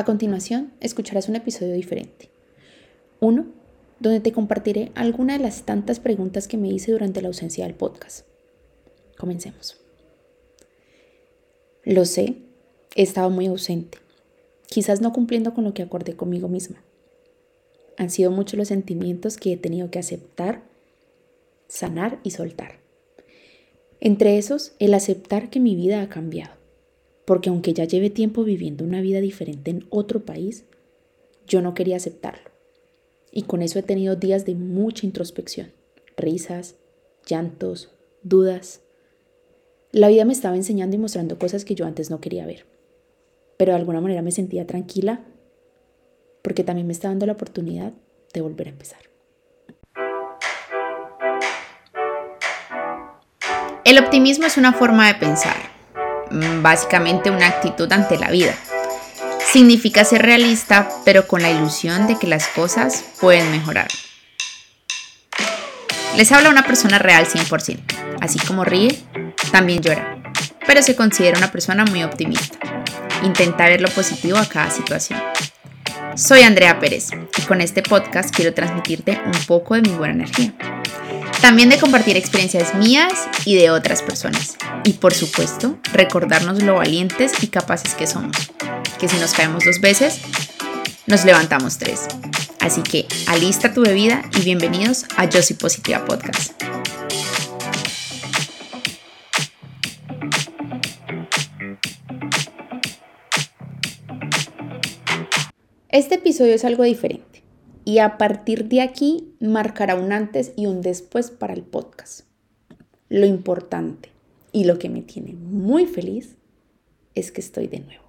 [0.00, 2.30] A continuación, escucharás un episodio diferente.
[3.20, 3.48] Uno,
[3.98, 7.74] donde te compartiré alguna de las tantas preguntas que me hice durante la ausencia del
[7.74, 8.24] podcast.
[9.18, 9.76] Comencemos.
[11.84, 12.36] Lo sé,
[12.96, 13.98] he estado muy ausente,
[14.68, 16.82] quizás no cumpliendo con lo que acordé conmigo misma.
[17.98, 20.62] Han sido muchos los sentimientos que he tenido que aceptar,
[21.68, 22.78] sanar y soltar.
[24.00, 26.59] Entre esos, el aceptar que mi vida ha cambiado
[27.30, 30.64] porque aunque ya lleve tiempo viviendo una vida diferente en otro país,
[31.46, 32.50] yo no quería aceptarlo.
[33.30, 35.70] Y con eso he tenido días de mucha introspección,
[36.16, 36.74] risas,
[37.24, 37.92] llantos,
[38.24, 38.80] dudas.
[39.92, 42.66] La vida me estaba enseñando y mostrando cosas que yo antes no quería ver.
[43.56, 45.24] Pero de alguna manera me sentía tranquila
[46.42, 47.92] porque también me está dando la oportunidad
[48.34, 49.02] de volver a empezar.
[53.84, 55.79] El optimismo es una forma de pensar
[56.62, 58.54] básicamente una actitud ante la vida.
[59.52, 63.88] Significa ser realista, pero con la ilusión de que las cosas pueden mejorar.
[66.16, 67.80] Les habla una persona real 100%.
[68.20, 68.96] Así como ríe,
[69.50, 70.20] también llora,
[70.66, 72.58] pero se considera una persona muy optimista.
[73.22, 75.20] Intenta ver lo positivo a cada situación.
[76.16, 80.52] Soy Andrea Pérez y con este podcast quiero transmitirte un poco de mi buena energía.
[81.40, 83.14] También de compartir experiencias mías
[83.46, 84.58] y de otras personas.
[84.84, 88.36] Y por supuesto, recordarnos lo valientes y capaces que somos.
[88.98, 90.18] Que si nos caemos dos veces,
[91.06, 92.02] nos levantamos tres.
[92.60, 96.52] Así que alista tu bebida y bienvenidos a Yo Soy Positiva Podcast.
[105.88, 107.39] Este episodio es algo diferente
[107.90, 112.20] y a partir de aquí marcará un antes y un después para el podcast.
[113.08, 114.10] Lo importante
[114.52, 116.36] y lo que me tiene muy feliz
[117.16, 118.04] es que estoy de nuevo.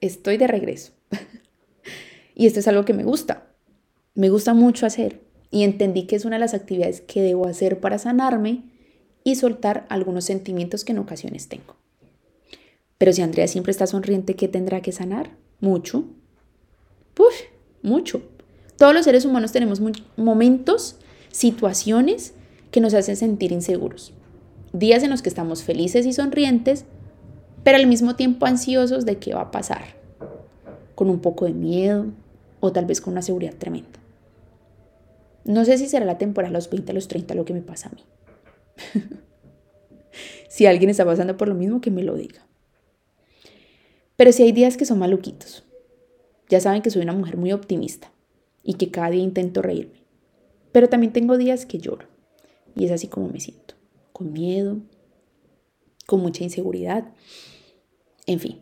[0.00, 0.94] Estoy de regreso.
[2.34, 3.46] y esto es algo que me gusta.
[4.16, 5.20] Me gusta mucho hacer
[5.52, 8.64] y entendí que es una de las actividades que debo hacer para sanarme
[9.22, 11.76] y soltar algunos sentimientos que en ocasiones tengo.
[12.98, 15.36] Pero si Andrea siempre está sonriente, ¿qué tendrá que sanar?
[15.60, 15.98] Mucho.
[17.16, 17.34] Uf,
[17.80, 18.22] mucho.
[18.78, 19.82] Todos los seres humanos tenemos
[20.16, 20.96] momentos,
[21.32, 22.32] situaciones
[22.70, 24.12] que nos hacen sentir inseguros.
[24.72, 26.84] Días en los que estamos felices y sonrientes,
[27.64, 29.82] pero al mismo tiempo ansiosos de qué va a pasar.
[30.94, 32.06] Con un poco de miedo
[32.60, 33.98] o tal vez con una seguridad tremenda.
[35.44, 37.62] No sé si será la temporada a los 20, a los 30 lo que me
[37.62, 38.04] pasa a mí.
[40.48, 42.46] si alguien está pasando por lo mismo, que me lo diga.
[44.14, 45.64] Pero si hay días que son maluquitos.
[46.48, 48.12] Ya saben que soy una mujer muy optimista
[48.62, 50.02] y que cada día intento reírme.
[50.72, 52.06] Pero también tengo días que lloro
[52.74, 53.74] y es así como me siento,
[54.12, 54.78] con miedo,
[56.06, 57.12] con mucha inseguridad,
[58.26, 58.58] en fin.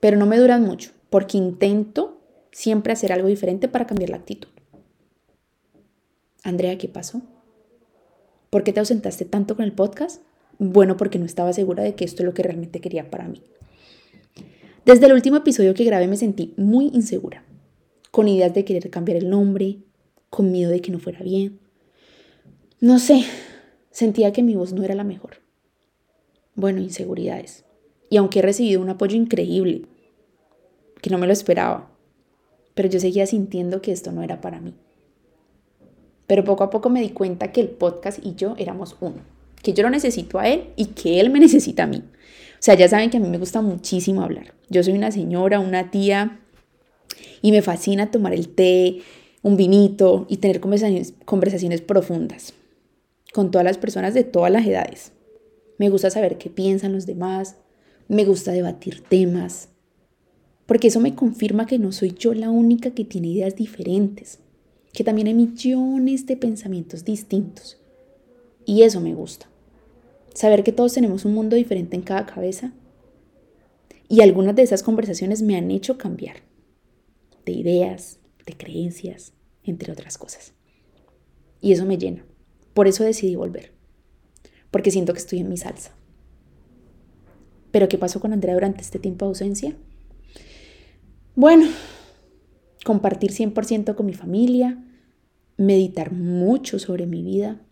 [0.00, 2.20] Pero no me duran mucho porque intento
[2.52, 4.48] siempre hacer algo diferente para cambiar la actitud.
[6.42, 7.22] Andrea, ¿qué pasó?
[8.50, 10.22] ¿Por qué te ausentaste tanto con el podcast?
[10.58, 13.42] Bueno, porque no estaba segura de que esto es lo que realmente quería para mí.
[14.86, 17.44] Desde el último episodio que grabé me sentí muy insegura
[18.18, 19.78] con ideas de querer cambiar el nombre,
[20.28, 21.60] con miedo de que no fuera bien.
[22.80, 23.22] No sé,
[23.92, 25.36] sentía que mi voz no era la mejor.
[26.56, 27.64] Bueno, inseguridades.
[28.10, 29.82] Y aunque he recibido un apoyo increíble,
[31.00, 31.92] que no me lo esperaba,
[32.74, 34.74] pero yo seguía sintiendo que esto no era para mí.
[36.26, 39.22] Pero poco a poco me di cuenta que el podcast y yo éramos uno,
[39.62, 41.98] que yo lo necesito a él y que él me necesita a mí.
[41.98, 44.54] O sea, ya saben que a mí me gusta muchísimo hablar.
[44.70, 46.40] Yo soy una señora, una tía,
[47.42, 49.02] y me fascina tomar el té,
[49.42, 52.54] un vinito y tener conversaciones, profundas
[53.32, 55.12] con todas las personas de todas las edades.
[55.78, 57.56] Me gusta saber qué piensan los demás,
[58.08, 59.68] me gusta debatir temas,
[60.66, 64.38] porque eso me confirma que no soy yo la única que tiene ideas diferentes,
[64.92, 67.78] que también hay millones de pensamientos distintos.
[68.64, 69.46] Y eso me gusta.
[70.34, 72.72] Saber que todos tenemos un mundo diferente en cada cabeza.
[74.08, 76.47] Y algunas de esas conversaciones me han hecho cambiar
[77.48, 79.32] de ideas, de creencias,
[79.64, 80.52] entre otras cosas.
[81.62, 82.26] Y eso me llena.
[82.74, 83.72] Por eso decidí volver.
[84.70, 85.94] Porque siento que estoy en mi salsa.
[87.70, 89.76] Pero ¿qué pasó con Andrea durante este tiempo de ausencia?
[91.34, 91.68] Bueno,
[92.84, 94.84] compartir 100% con mi familia,
[95.56, 97.62] meditar mucho sobre mi vida,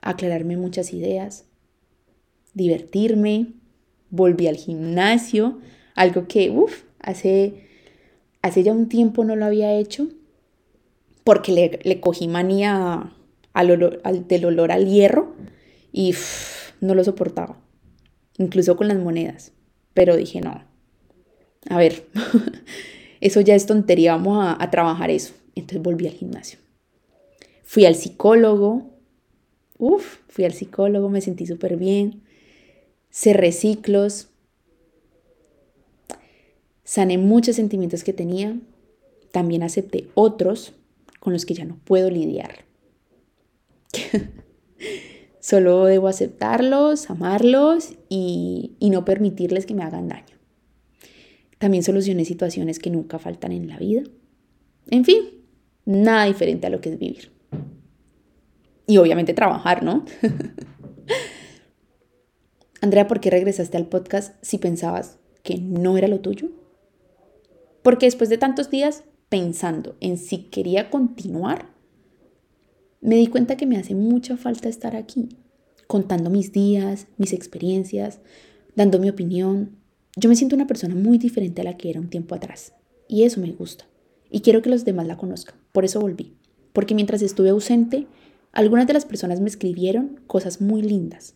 [0.00, 1.44] aclararme muchas ideas,
[2.54, 3.52] divertirme,
[4.08, 5.60] volví al gimnasio,
[5.94, 7.69] algo que, uff, hace
[8.42, 10.08] hace ya un tiempo no lo había hecho
[11.24, 13.12] porque le, cogí manía
[13.52, 15.34] al, al del olor al hierro
[15.92, 16.14] y
[16.80, 17.58] no lo soportaba,
[18.38, 19.52] incluso con las monedas.
[19.92, 20.64] Pero dije, no,
[21.68, 22.06] a ver,
[23.20, 25.34] eso ya es tontería, vamos a, trabajar eso.
[25.54, 26.58] Entonces volví al gimnasio.
[27.64, 28.90] Fui al psicólogo,
[29.78, 32.22] Uf, fui al psicólogo, me sentí súper bien,
[33.10, 34.28] cerré ciclos,
[36.84, 38.58] sané muchos sentimientos que tenía,
[39.32, 40.74] también acepté otros
[41.20, 42.64] con los que ya no puedo lidiar.
[45.40, 50.36] Solo debo aceptarlos, amarlos y, y, no permitirles que me hagan daño.
[51.58, 54.02] También solucioné situaciones que nunca faltan en la vida.
[54.90, 55.18] En fin,
[55.84, 57.32] nada diferente a lo que es vivir.
[58.86, 60.04] Y obviamente trabajar, ¿no?
[62.80, 66.48] Andrea, ¿por qué regresaste al podcast si pensabas que no era lo tuyo?
[67.82, 71.70] Porque después de tantos días pensando en si quería continuar,
[73.00, 75.28] me di cuenta que me hace mucha falta estar aquí,
[75.86, 78.20] contando mis días, mis experiencias,
[78.76, 79.76] dando mi opinión.
[80.16, 82.74] Yo me siento una persona muy diferente a la que era un tiempo atrás,
[83.08, 83.86] y eso me gusta,
[84.30, 85.54] y quiero que los demás la conozcan.
[85.72, 86.34] Por eso volví,
[86.72, 88.06] porque mientras estuve ausente,
[88.52, 91.34] algunas de las personas me escribieron cosas muy lindas,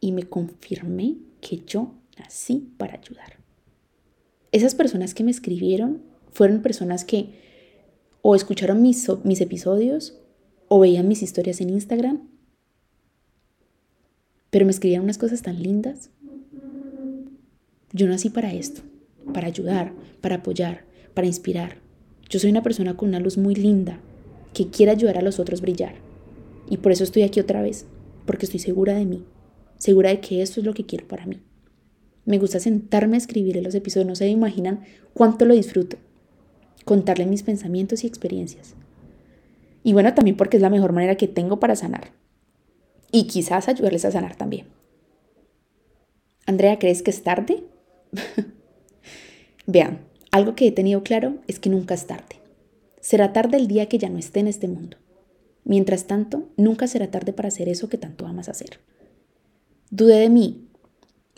[0.00, 3.43] y me confirmé que yo nací para ayudar.
[4.54, 7.30] Esas personas que me escribieron fueron personas que
[8.22, 10.16] o escucharon mis, mis episodios
[10.68, 12.28] o veían mis historias en Instagram,
[14.50, 16.10] pero me escribían unas cosas tan lindas.
[17.92, 18.82] Yo nací para esto,
[19.32, 20.84] para ayudar, para apoyar,
[21.14, 21.78] para inspirar.
[22.30, 23.98] Yo soy una persona con una luz muy linda
[24.52, 25.96] que quiere ayudar a los otros brillar.
[26.70, 27.86] Y por eso estoy aquí otra vez,
[28.24, 29.24] porque estoy segura de mí,
[29.78, 31.42] segura de que esto es lo que quiero para mí.
[32.24, 34.80] Me gusta sentarme a escribir los episodios, no se imaginan
[35.12, 35.98] cuánto lo disfruto
[36.84, 38.74] contarle mis pensamientos y experiencias.
[39.82, 42.12] Y bueno, también porque es la mejor manera que tengo para sanar.
[43.10, 44.66] Y quizás ayudarles a sanar también.
[46.46, 47.64] Andrea, ¿crees que es tarde?
[49.66, 50.00] Vean,
[50.30, 52.40] algo que he tenido claro es que nunca es tarde.
[53.00, 54.96] Será tarde el día que ya no esté en este mundo.
[55.64, 58.80] Mientras tanto, nunca será tarde para hacer eso que tanto amas hacer.
[59.90, 60.63] Dudé de mí,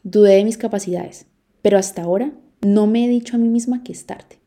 [0.06, 1.26] dudé de mis capacidades,
[1.62, 4.38] pero hasta ahora no me he dicho a mí misma que es tarde.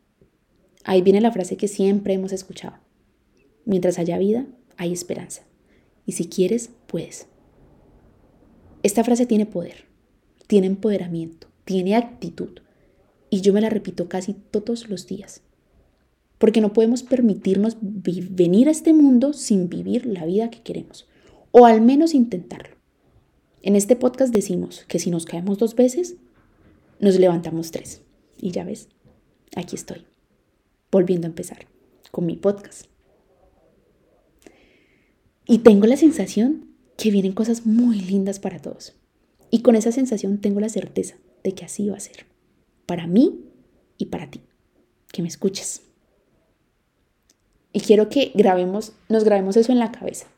[0.84, 2.78] Ahí viene la frase que siempre hemos escuchado.
[3.66, 4.46] Mientras haya vida,
[4.78, 5.42] hay esperanza.
[6.06, 7.26] Y si quieres, puedes.
[8.82, 9.84] Esta frase tiene poder,
[10.46, 12.60] tiene empoderamiento, tiene actitud.
[13.28, 15.42] Y yo me la repito casi todos los días.
[16.38, 21.06] Porque no podemos permitirnos venir a este mundo sin vivir la vida que queremos.
[21.50, 22.79] O al menos intentarlo.
[23.62, 26.16] En este podcast decimos que si nos caemos dos veces,
[26.98, 28.00] nos levantamos tres.
[28.38, 28.88] Y ya ves,
[29.54, 30.06] aquí estoy
[30.90, 31.66] volviendo a empezar
[32.10, 32.86] con mi podcast.
[35.46, 38.94] Y tengo la sensación que vienen cosas muy lindas para todos.
[39.50, 42.24] Y con esa sensación tengo la certeza de que así va a ser.
[42.86, 43.44] Para mí
[43.98, 44.40] y para ti.
[45.12, 45.82] Que me escuches.
[47.74, 50.28] Y quiero que grabemos, nos grabemos eso en la cabeza.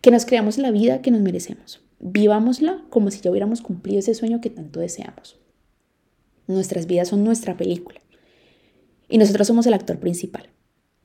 [0.00, 1.84] Que nos creamos la vida que nos merecemos.
[2.06, 5.38] Vivámosla como si ya hubiéramos cumplido ese sueño que tanto deseamos.
[6.46, 7.98] Nuestras vidas son nuestra película
[9.08, 10.50] y nosotros somos el actor principal.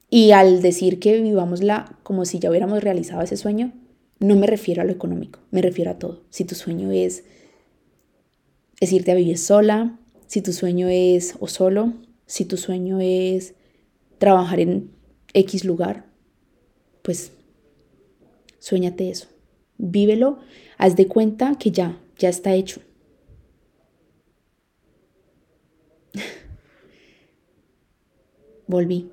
[0.10, 3.72] Y al decir que vivámosla como si ya hubiéramos realizado ese sueño,
[4.20, 6.24] no me refiero a lo económico, me refiero a todo.
[6.32, 7.24] Si tu sueño es,
[8.82, 9.98] irte a vivir sola,
[10.28, 11.94] si tu sueño es o solo,
[12.26, 13.54] si tu sueño es
[14.18, 14.92] trabajar en
[15.34, 16.08] X lugar,
[17.04, 17.32] pues
[18.60, 19.30] sueñate eso.
[19.82, 20.40] Vívelo,
[20.78, 22.82] haz de cuenta que ya, ya está hecho.
[28.68, 29.10] Volví.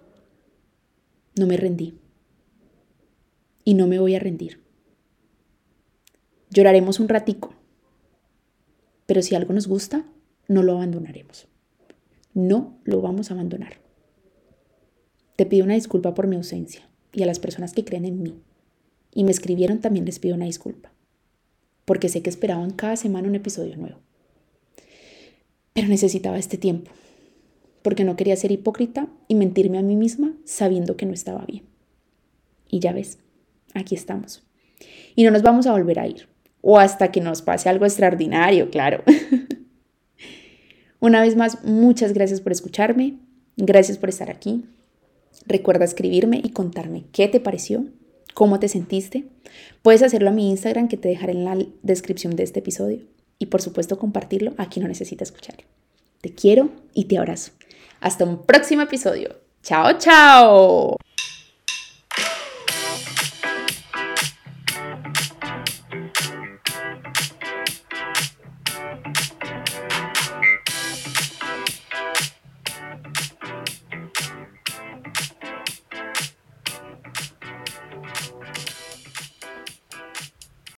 [1.39, 1.99] No me rendí.
[3.65, 4.61] Y no me voy a rendir.
[6.51, 7.55] Lloraremos un ratico.
[9.07, 10.05] Pero si algo nos gusta,
[10.49, 11.47] no lo abandonaremos.
[12.35, 13.79] No lo vamos a abandonar.
[15.37, 18.43] Te pido una disculpa por mi ausencia y a las personas que creen en mí.
[19.17, 20.93] Y me escribieron también les pido una disculpa.
[21.85, 23.99] Porque sé que esperaban cada semana un episodio nuevo.
[25.73, 26.93] Pero necesitaba este tiempo
[27.87, 31.63] porque no quería ser hipócrita y mentirme a mí misma sabiendo que no estaba bien.
[32.69, 33.19] Y ya ves,
[33.75, 34.43] aquí estamos.
[35.15, 36.29] Y no nos vamos a volver a ir.
[36.63, 39.05] O hasta que nos pase algo extraordinario, claro.
[40.99, 43.21] Una vez más, muchas gracias por escucharme.
[43.57, 44.65] Gracias por estar aquí.
[45.47, 47.85] Recuerda escribirme y contarme qué te pareció,
[48.37, 49.25] cómo te sentiste.
[49.81, 53.01] Puedes hacerlo a mi Instagram que te dejaré en la descripción de este episodio.
[53.39, 55.57] Y por supuesto compartirlo a quien no necesita escuchar.
[56.21, 57.53] Te quiero y te abrazo.
[57.99, 59.37] Hasta un próximo episodio.
[59.63, 61.06] Chao, chao.